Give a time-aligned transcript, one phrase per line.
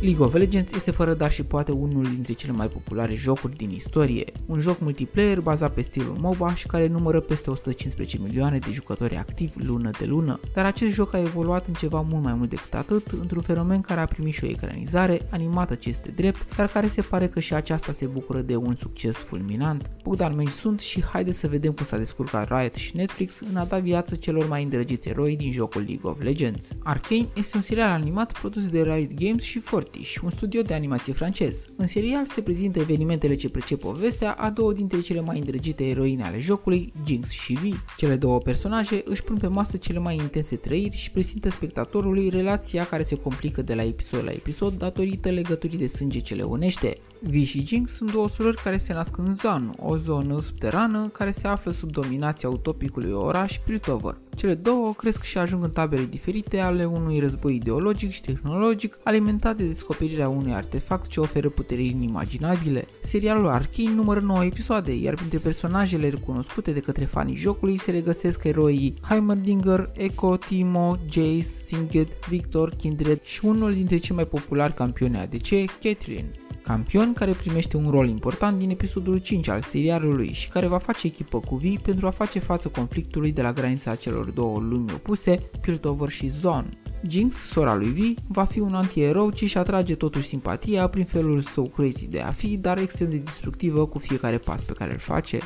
[0.00, 3.70] League of Legends este fără dar și poate unul dintre cele mai populare jocuri din
[3.70, 8.70] istorie, un joc multiplayer bazat pe stilul MOBA și care numără peste 115 milioane de
[8.72, 12.48] jucători activi lună de lună, dar acest joc a evoluat în ceva mult mai mult
[12.48, 16.68] decât atât, într-un fenomen care a primit și o ecranizare, animată ce este drept, dar
[16.68, 19.90] care se pare că și aceasta se bucură de un succes fulminant.
[20.02, 23.64] Bogdan Mei sunt și haideți să vedem cum s-a descurcat Riot și Netflix în a
[23.64, 26.68] da viață celor mai îndrăgiți eroi din jocul League of Legends.
[26.82, 29.58] Arcane este un serial animat produs de Riot Games și
[29.90, 31.66] Fortish, un studio de animație francez.
[31.76, 36.24] În serial se prezintă evenimentele ce precep povestea a două dintre cele mai îndrăgite eroine
[36.24, 37.74] ale jocului, Jinx și Vi.
[37.96, 42.86] Cele două personaje își pun pe masă cele mai intense trăiri și prezintă spectatorului relația
[42.86, 46.96] care se complică de la episod la episod datorită legăturii de sânge ce le unește.
[47.22, 51.30] Vi și Jinx sunt două surori care se nasc în Zan, o zonă subterană care
[51.30, 54.16] se află sub dominația utopicului oraș Piltover.
[54.36, 59.56] Cele două cresc și ajung în tabere diferite ale unui război ideologic și tehnologic alimentat
[59.56, 62.86] de descoperirea unui artefact ce oferă puteri inimaginabile.
[63.02, 68.44] Serialul Arcane numără 9 episoade, iar printre personajele recunoscute de către fanii jocului se regăsesc
[68.44, 75.16] eroii Heimerdinger, Echo, Timo, Jace, Singed, Victor, Kindred și unul dintre cei mai populari campioni
[75.16, 75.48] ADC,
[75.80, 80.78] Caitlyn campion care primește un rol important din episodul 5 al serialului și care va
[80.78, 84.92] face echipă cu Vi pentru a face față conflictului de la granița celor două lumi
[84.92, 86.68] opuse, Piltover și Zone.
[87.08, 91.40] Jinx, sora lui Vi, va fi un antierou ce își atrage totuși simpatia prin felul
[91.40, 94.98] său crazy de a fi, dar extrem de destructivă cu fiecare pas pe care îl
[94.98, 95.38] face.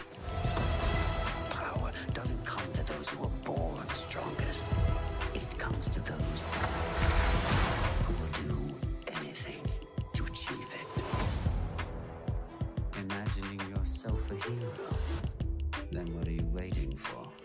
[13.10, 14.72] imagining yourself a hero,
[15.90, 17.43] then what are you waiting for?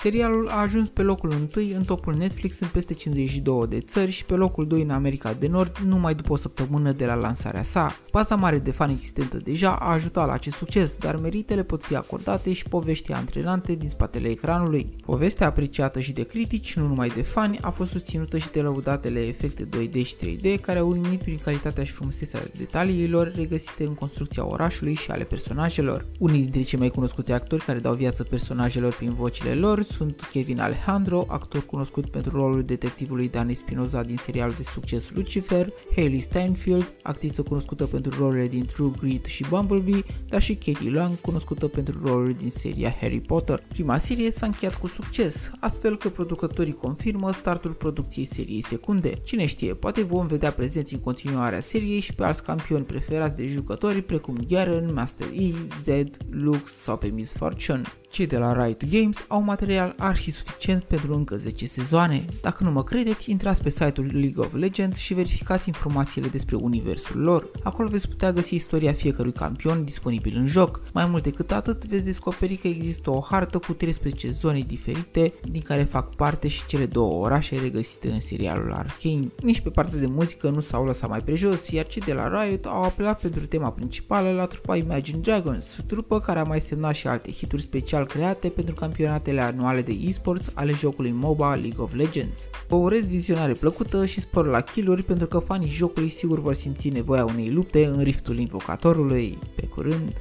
[0.00, 4.24] Serialul a ajuns pe locul 1 în topul Netflix în peste 52 de țări și
[4.24, 7.96] pe locul 2 în America de Nord numai după o săptămână de la lansarea sa.
[8.12, 11.96] Baza mare de fani existentă deja a ajutat la acest succes, dar meritele pot fi
[11.96, 14.96] acordate și poveștii antrenante din spatele ecranului.
[15.04, 19.26] Povestea apreciată și de critici, nu numai de fani, a fost susținută și de lăudatele
[19.26, 24.46] efecte 2D și 3D care au uimit prin calitatea și frumusețea detaliilor regăsite în construcția
[24.46, 26.06] orașului și ale personajelor.
[26.18, 30.60] Unii dintre cei mai cunoscuți actori care dau viață personajelor prin vocile lor sunt Kevin
[30.60, 36.92] Alejandro, actor cunoscut pentru rolul detectivului Danny Spinoza din serialul de succes Lucifer, Hayley Steinfeld,
[37.02, 42.00] actriță cunoscută pentru rolurile din True Grit și Bumblebee, dar și Katie Lang, cunoscută pentru
[42.04, 43.62] rolul din seria Harry Potter.
[43.68, 49.12] Prima serie s-a încheiat cu succes, astfel că producătorii confirmă startul producției seriei secunde.
[49.24, 53.46] Cine știe, poate vom vedea prezenți în continuarea seriei și pe alți campioni preferați de
[53.46, 57.82] jucători precum Garen, Master E, Zed, Lux sau pe Miss Fortune.
[58.10, 62.24] Cei de la Riot Games au material arhi suficient pentru încă 10 sezoane.
[62.42, 67.20] Dacă nu mă credeți, intrați pe site-ul League of Legends și verificați informațiile despre universul
[67.20, 67.50] lor.
[67.62, 70.80] Acolo veți putea găsi istoria fiecărui campion disponibil în joc.
[70.92, 75.62] Mai mult decât atât, veți descoperi că există o hartă cu 13 zone diferite, din
[75.62, 79.26] care fac parte și cele două orașe regăsite în serialul Arcane.
[79.42, 82.64] Nici pe partea de muzică nu s-au lăsat mai prejos, iar cei de la Riot
[82.64, 87.06] au apelat pentru tema principală la trupa Imagine Dragons, trupă care a mai semnat și
[87.06, 91.94] alte hituri speciale special create pentru campionatele anuale de esports ale jocului MOBA League of
[91.94, 92.48] Legends.
[92.68, 96.88] Vă urez vizionare plăcută și spor la kill pentru că fanii jocului sigur vor simți
[96.88, 99.38] nevoia unei lupte în riftul invocatorului.
[99.54, 100.12] Pe curând!